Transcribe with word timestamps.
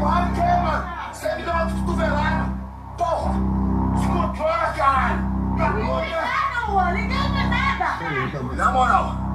Vai, 0.00 0.32
que, 0.32 0.40
mano? 0.40 0.88
Você 1.12 1.34
me 1.34 1.42
deu 1.42 1.52
uma 1.52 1.66
cotovelada. 1.66 2.44
Porra! 2.96 3.32
Se 3.98 4.06
controla, 4.06 4.72
caralho! 4.76 5.18
Na 8.56 8.70
moral! 8.72 9.28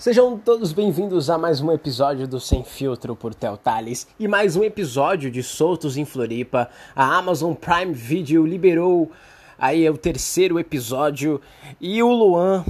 Sejam 0.00 0.38
todos 0.38 0.72
bem-vindos 0.72 1.28
a 1.28 1.36
mais 1.36 1.60
um 1.60 1.70
episódio 1.70 2.26
do 2.26 2.40
Sem 2.40 2.64
Filtro 2.64 3.14
por 3.14 3.34
Tel 3.34 3.58
Tales 3.58 4.08
e 4.18 4.26
mais 4.26 4.56
um 4.56 4.64
episódio 4.64 5.30
de 5.30 5.42
Soltos 5.42 5.98
em 5.98 6.06
Floripa. 6.06 6.70
A 6.96 7.18
Amazon 7.18 7.52
Prime 7.52 7.92
Video 7.92 8.46
liberou 8.46 9.12
aí 9.58 9.86
o 9.90 9.98
terceiro 9.98 10.58
episódio 10.58 11.38
e 11.78 12.02
o 12.02 12.10
Luan 12.10 12.64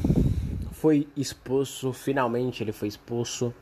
foi 0.73 1.07
expulso, 1.17 1.93
finalmente 1.93 2.65
ele 2.65 2.73
foi 2.73 2.89
expulso. 2.89 3.55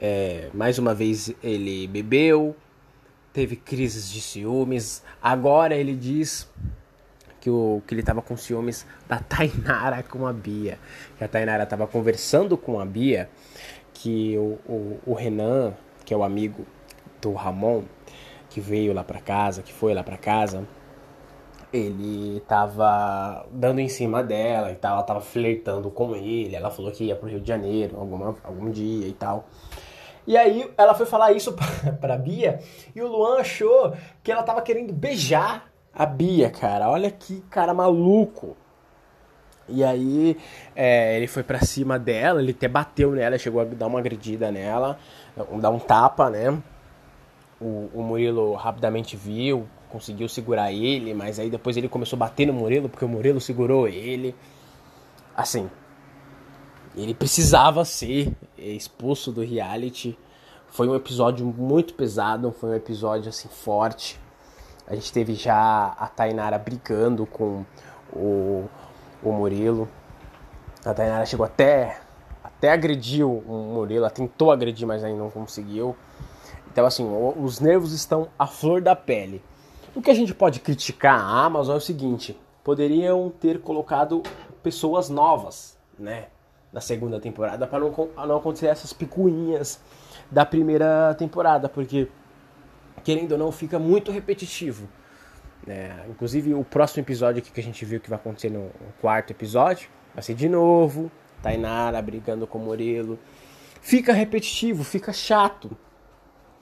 É, 0.00 0.48
mais 0.54 0.78
uma 0.78 0.94
vez 0.94 1.34
ele 1.42 1.88
bebeu, 1.88 2.54
teve 3.32 3.56
crises 3.56 4.08
de 4.08 4.20
ciúmes. 4.20 5.02
Agora 5.20 5.74
ele 5.74 5.96
diz 5.96 6.48
que, 7.40 7.50
o, 7.50 7.82
que 7.86 7.94
ele 7.94 8.00
estava 8.00 8.22
com 8.22 8.36
ciúmes 8.36 8.86
da 9.08 9.18
Tainara 9.20 10.02
com 10.02 10.26
a 10.26 10.32
Bia. 10.32 10.78
Que 11.16 11.24
a 11.24 11.28
Tainara 11.28 11.64
estava 11.64 11.86
conversando 11.86 12.56
com 12.56 12.80
a 12.80 12.84
Bia, 12.84 13.28
que 13.94 14.36
o, 14.36 14.58
o, 14.70 15.00
o, 15.06 15.14
Renan, 15.14 15.74
que 16.04 16.12
é 16.12 16.16
o 16.16 16.22
amigo 16.22 16.66
do 17.20 17.32
Ramon, 17.32 17.82
que 18.48 18.60
veio 18.60 18.92
lá 18.92 19.04
para 19.04 19.20
casa, 19.20 19.62
que 19.62 19.72
foi 19.72 19.94
lá 19.94 20.02
para 20.02 20.16
casa, 20.16 20.66
ele 21.72 22.40
tava 22.48 23.46
dando 23.52 23.80
em 23.80 23.88
cima 23.88 24.22
dela 24.22 24.70
e 24.70 24.76
tal, 24.76 24.94
ela 24.94 25.02
tava 25.02 25.20
flertando 25.20 25.90
com 25.90 26.14
ele, 26.14 26.54
ela 26.54 26.70
falou 26.70 26.90
que 26.90 27.04
ia 27.04 27.16
pro 27.16 27.28
Rio 27.28 27.40
de 27.40 27.48
Janeiro 27.48 27.98
alguma, 27.98 28.36
algum 28.42 28.70
dia 28.70 29.06
e 29.06 29.12
tal. 29.12 29.48
E 30.26 30.36
aí 30.36 30.70
ela 30.76 30.94
foi 30.94 31.06
falar 31.06 31.32
isso 31.32 31.52
pra, 31.82 31.92
pra 31.92 32.16
Bia 32.16 32.60
e 32.94 33.00
o 33.02 33.08
Luan 33.08 33.40
achou 33.40 33.94
que 34.22 34.30
ela 34.32 34.42
tava 34.42 34.62
querendo 34.62 34.92
beijar 34.92 35.67
a 35.94 36.06
Bia, 36.06 36.50
cara. 36.50 36.88
Olha 36.88 37.10
que 37.10 37.40
cara 37.50 37.74
maluco. 37.74 38.56
E 39.68 39.84
aí 39.84 40.36
é, 40.74 41.16
ele 41.16 41.26
foi 41.26 41.42
pra 41.42 41.60
cima 41.60 41.98
dela, 41.98 42.40
ele 42.40 42.52
até 42.52 42.66
bateu 42.66 43.12
nela, 43.12 43.36
chegou 43.36 43.60
a 43.60 43.64
dar 43.64 43.86
uma 43.86 43.98
agredida 43.98 44.50
nela, 44.50 44.98
dar 45.60 45.70
um 45.70 45.78
tapa, 45.78 46.30
né? 46.30 46.58
O, 47.60 47.90
o 47.92 48.02
Murilo 48.02 48.54
rapidamente 48.54 49.16
viu, 49.16 49.68
conseguiu 49.90 50.28
segurar 50.28 50.72
ele, 50.72 51.12
mas 51.12 51.38
aí 51.38 51.50
depois 51.50 51.76
ele 51.76 51.88
começou 51.88 52.16
a 52.16 52.20
bater 52.20 52.46
no 52.46 52.52
Murilo 52.54 52.88
porque 52.88 53.04
o 53.04 53.08
Murilo 53.08 53.40
segurou 53.40 53.86
ele. 53.86 54.34
Assim, 55.36 55.68
ele 56.96 57.14
precisava 57.14 57.84
ser 57.84 58.32
expulso 58.56 59.30
do 59.30 59.42
reality. 59.42 60.18
Foi 60.68 60.88
um 60.88 60.94
episódio 60.94 61.46
muito 61.46 61.94
pesado, 61.94 62.52
foi 62.52 62.70
um 62.70 62.74
episódio 62.74 63.28
assim 63.28 63.48
forte. 63.48 64.18
A 64.88 64.94
gente 64.94 65.12
teve 65.12 65.34
já 65.34 65.94
a 65.98 66.06
Tainara 66.08 66.58
brigando 66.58 67.26
com 67.26 67.62
o, 68.10 68.64
o 69.22 69.32
Murilo. 69.32 69.86
A 70.82 70.94
Tainara 70.94 71.26
chegou 71.26 71.44
até 71.44 72.00
até 72.42 72.72
agrediu 72.72 73.30
o 73.30 73.52
Murilo, 73.74 74.00
ela 74.00 74.10
tentou 74.10 74.50
agredir, 74.50 74.86
mas 74.86 75.04
ainda 75.04 75.18
não 75.18 75.30
conseguiu. 75.30 75.94
Então 76.72 76.86
assim, 76.86 77.06
os 77.36 77.60
nervos 77.60 77.92
estão 77.92 78.28
à 78.38 78.46
flor 78.46 78.80
da 78.80 78.96
pele. 78.96 79.42
O 79.94 80.00
que 80.00 80.10
a 80.10 80.14
gente 80.14 80.34
pode 80.34 80.60
criticar 80.60 81.20
a 81.20 81.44
Amazon 81.44 81.74
é 81.74 81.78
o 81.78 81.80
seguinte: 81.80 82.38
poderiam 82.64 83.30
ter 83.30 83.60
colocado 83.60 84.22
pessoas 84.62 85.10
novas, 85.10 85.76
né, 85.98 86.26
na 86.72 86.80
segunda 86.80 87.20
temporada 87.20 87.66
para 87.66 87.78
não, 87.78 87.92
não 88.26 88.36
acontecer 88.36 88.66
essas 88.66 88.92
picuinhas 88.92 89.80
da 90.30 90.46
primeira 90.46 91.14
temporada, 91.14 91.68
porque 91.68 92.08
querendo 93.08 93.32
ou 93.32 93.38
não, 93.38 93.50
fica 93.50 93.78
muito 93.78 94.12
repetitivo. 94.12 94.86
Né? 95.66 96.04
Inclusive, 96.10 96.52
o 96.52 96.62
próximo 96.62 97.02
episódio 97.02 97.38
aqui 97.38 97.50
que 97.50 97.58
a 97.58 97.62
gente 97.62 97.82
viu 97.82 97.98
que 97.98 98.10
vai 98.10 98.18
acontecer 98.18 98.50
no, 98.50 98.70
quarto 99.00 99.30
episódio 99.30 99.88
vai 100.14 100.22
ser 100.22 100.34
de 100.34 100.46
novo 100.46 101.10
Tainara 101.42 102.02
brigando 102.02 102.46
com 102.46 102.58
o 102.58 102.60
Murilo. 102.60 103.18
Fica 103.80 104.12
repetitivo, 104.12 104.84
fica 104.84 105.10
chato. 105.10 105.74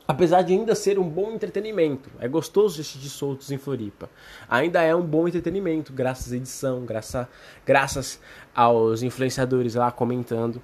Apesar 0.07 0.43
de 0.43 0.53
ainda 0.53 0.73
ser 0.77 1.01
um 1.01 1.09
bom 1.09 1.33
entretenimento, 1.33 2.13
é 2.21 2.29
gostoso 2.29 2.81
assistir 2.81 3.09
soltos 3.09 3.51
em 3.51 3.59
Floripa. 3.59 4.09
Ainda 4.49 4.81
é 4.83 4.95
um 4.95 5.03
bom 5.03 5.27
entretenimento, 5.27 5.93
graças 5.93 6.33
à 6.33 6.37
edição, 6.37 6.85
graças, 6.85 7.27
graças 7.67 8.21
aos 8.55 9.03
influenciadores 9.03 9.75
lá 9.75 9.91
comentando. 9.91 10.63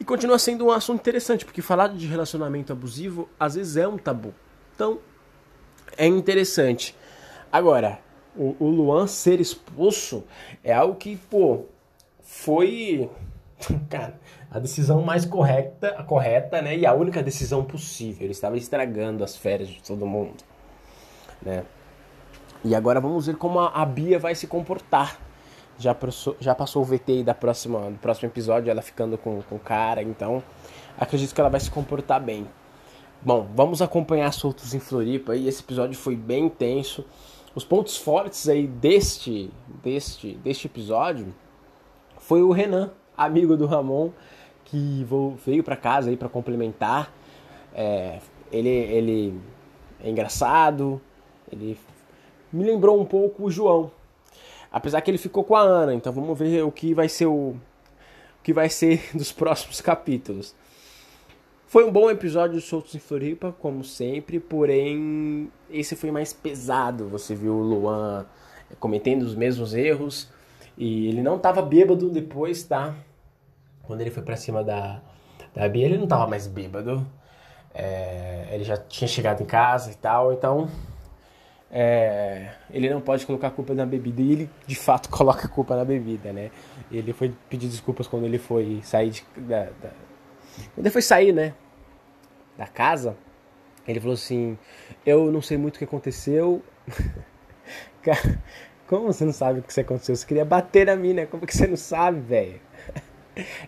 E 0.00 0.04
continua 0.04 0.40
sendo 0.40 0.66
um 0.66 0.72
assunto 0.72 0.98
interessante, 0.98 1.44
porque 1.44 1.62
falar 1.62 1.86
de 1.90 2.04
relacionamento 2.04 2.72
abusivo 2.72 3.28
às 3.38 3.54
vezes 3.54 3.76
é 3.76 3.86
um 3.86 3.96
tabu. 3.96 4.34
Então, 4.74 4.98
é 5.96 6.06
interessante. 6.06 6.96
Agora, 7.52 8.00
o, 8.36 8.56
o 8.58 8.68
Luan 8.68 9.06
ser 9.06 9.40
expulso 9.40 10.24
é 10.62 10.72
algo 10.72 10.96
que, 10.96 11.16
pô, 11.16 11.66
foi. 12.22 13.08
Cara, 13.88 14.18
a 14.50 14.58
decisão 14.58 15.02
mais 15.02 15.24
correta, 15.24 15.94
a 15.96 16.02
correta, 16.02 16.60
né? 16.60 16.76
E 16.76 16.84
a 16.84 16.92
única 16.92 17.22
decisão 17.22 17.64
possível. 17.64 18.22
Ele 18.22 18.32
estava 18.32 18.56
estragando 18.56 19.22
as 19.22 19.36
férias 19.36 19.68
de 19.68 19.82
todo 19.82 20.04
mundo, 20.06 20.42
né? 21.40 21.64
E 22.64 22.74
agora 22.74 23.00
vamos 23.00 23.26
ver 23.26 23.36
como 23.36 23.60
a, 23.60 23.68
a 23.68 23.84
Bia 23.84 24.18
vai 24.18 24.34
se 24.34 24.46
comportar. 24.46 25.18
Já 25.78 25.94
passou, 25.94 26.36
já 26.40 26.54
passou 26.54 26.82
o 26.82 26.84
VT 26.84 27.24
da 27.24 27.34
próxima, 27.34 27.90
do 27.90 27.98
próximo 27.98 28.28
episódio, 28.28 28.70
ela 28.70 28.80
ficando 28.80 29.18
com, 29.18 29.42
com 29.42 29.56
o 29.56 29.58
cara, 29.58 30.02
então 30.02 30.42
acredito 30.96 31.34
que 31.34 31.40
ela 31.40 31.50
vai 31.50 31.60
se 31.60 31.70
comportar 31.70 32.20
bem. 32.20 32.46
Bom, 33.26 33.48
vamos 33.54 33.80
acompanhar 33.80 34.30
Soltos 34.34 34.74
em 34.74 34.78
Floripa 34.78 35.34
e 35.34 35.48
esse 35.48 35.62
episódio 35.62 35.96
foi 35.96 36.14
bem 36.14 36.44
intenso. 36.44 37.02
Os 37.54 37.64
pontos 37.64 37.96
fortes 37.96 38.50
aí 38.50 38.66
deste, 38.66 39.50
deste, 39.82 40.34
deste 40.34 40.66
episódio 40.66 41.34
foi 42.18 42.42
o 42.42 42.52
Renan, 42.52 42.90
amigo 43.16 43.56
do 43.56 43.64
Ramon, 43.64 44.10
que 44.66 45.06
veio 45.42 45.64
para 45.64 45.74
casa 45.74 46.10
aí 46.10 46.18
para 46.18 46.28
complementar. 46.28 47.10
É, 47.74 48.18
ele, 48.52 48.68
ele 48.68 49.40
é 50.02 50.10
engraçado, 50.10 51.00
ele 51.50 51.78
me 52.52 52.62
lembrou 52.62 53.00
um 53.00 53.06
pouco 53.06 53.44
o 53.44 53.50
João. 53.50 53.90
Apesar 54.70 55.00
que 55.00 55.10
ele 55.10 55.16
ficou 55.16 55.44
com 55.44 55.56
a 55.56 55.62
Ana, 55.62 55.94
então 55.94 56.12
vamos 56.12 56.38
ver 56.38 56.62
o 56.62 56.70
que 56.70 56.92
vai 56.92 57.08
ser 57.08 57.24
o, 57.24 57.52
o 57.52 57.56
que 58.42 58.52
vai 58.52 58.68
ser 58.68 59.02
dos 59.16 59.32
próximos 59.32 59.80
capítulos. 59.80 60.54
Foi 61.74 61.84
um 61.84 61.90
bom 61.90 62.08
episódio 62.08 62.54
de 62.60 62.64
Soltos 62.64 62.94
em 62.94 63.00
Floripa, 63.00 63.52
como 63.58 63.82
sempre, 63.82 64.38
porém 64.38 65.50
esse 65.68 65.96
foi 65.96 66.12
mais 66.12 66.32
pesado. 66.32 67.08
Você 67.08 67.34
viu 67.34 67.52
o 67.52 67.62
Luan 67.64 68.24
cometendo 68.78 69.22
os 69.22 69.34
mesmos 69.34 69.74
erros 69.74 70.30
e 70.78 71.08
ele 71.08 71.20
não 71.20 71.36
tava 71.36 71.60
bêbado 71.62 72.08
depois, 72.08 72.62
tá? 72.62 72.94
Quando 73.82 74.02
ele 74.02 74.12
foi 74.12 74.22
para 74.22 74.36
cima 74.36 74.62
da, 74.62 75.02
da 75.52 75.68
Bia, 75.68 75.86
ele 75.86 75.98
não 75.98 76.06
tava 76.06 76.28
mais 76.28 76.46
bêbado. 76.46 77.04
É, 77.74 78.50
ele 78.52 78.62
já 78.62 78.76
tinha 78.76 79.08
chegado 79.08 79.42
em 79.42 79.46
casa 79.46 79.90
e 79.90 79.96
tal, 79.96 80.32
então 80.32 80.68
é, 81.72 82.52
ele 82.70 82.88
não 82.88 83.00
pode 83.00 83.26
colocar 83.26 83.48
a 83.48 83.50
culpa 83.50 83.74
na 83.74 83.84
bebida 83.84 84.22
e 84.22 84.30
ele 84.30 84.50
de 84.64 84.76
fato 84.76 85.08
coloca 85.10 85.46
a 85.46 85.50
culpa 85.50 85.74
na 85.74 85.84
bebida, 85.84 86.32
né? 86.32 86.52
Ele 86.88 87.12
foi 87.12 87.34
pedir 87.50 87.66
desculpas 87.66 88.06
quando 88.06 88.26
ele 88.26 88.38
foi 88.38 88.78
sair 88.84 89.10
de, 89.10 89.24
da, 89.38 89.64
da, 89.64 89.90
quando 90.72 90.86
ele 90.86 90.90
foi 90.90 91.02
sair, 91.02 91.32
né? 91.32 91.52
Da 92.56 92.66
casa, 92.66 93.16
ele 93.86 94.00
falou 94.00 94.14
assim: 94.14 94.58
Eu 95.04 95.30
não 95.30 95.42
sei 95.42 95.56
muito 95.56 95.76
o 95.76 95.78
que 95.78 95.84
aconteceu. 95.84 96.62
Cara, 98.02 98.42
como 98.86 99.06
você 99.06 99.24
não 99.24 99.32
sabe 99.32 99.60
o 99.60 99.62
que 99.62 99.80
aconteceu? 99.80 100.14
Você 100.16 100.26
queria 100.26 100.44
bater 100.44 100.86
na 100.86 100.96
mina, 100.96 101.26
como 101.26 101.46
que 101.46 101.56
você 101.56 101.66
não 101.66 101.76
sabe, 101.76 102.20
velho? 102.20 102.60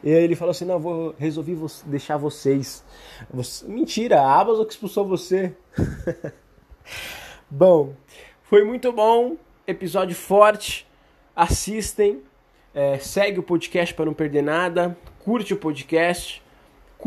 E 0.02 0.14
aí 0.14 0.22
ele 0.22 0.36
falou 0.36 0.52
assim: 0.52 0.64
Não, 0.64 0.78
vou 0.78 1.14
resolvi 1.18 1.56
deixar 1.86 2.16
vocês. 2.16 2.84
Você... 3.30 3.66
Mentira, 3.66 4.20
a 4.20 4.40
Amazon 4.40 4.64
que 4.64 4.72
expulsou 4.72 5.06
você. 5.06 5.54
bom, 7.50 7.94
foi 8.42 8.64
muito 8.64 8.92
bom. 8.92 9.36
Episódio 9.66 10.14
forte. 10.14 10.86
Assistem. 11.34 12.22
É, 12.72 12.98
segue 12.98 13.40
o 13.40 13.42
podcast 13.42 13.94
para 13.94 14.04
não 14.04 14.14
perder 14.14 14.42
nada. 14.42 14.96
Curte 15.24 15.52
o 15.52 15.56
podcast 15.56 16.42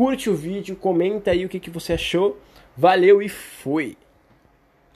curte 0.00 0.30
o 0.30 0.34
vídeo, 0.34 0.76
comenta 0.76 1.30
aí 1.30 1.44
o 1.44 1.48
que, 1.50 1.60
que 1.60 1.68
você 1.68 1.92
achou. 1.92 2.40
Valeu 2.74 3.20
e 3.20 3.28
fui! 3.28 3.98